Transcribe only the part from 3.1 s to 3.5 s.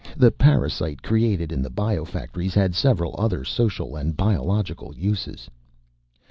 other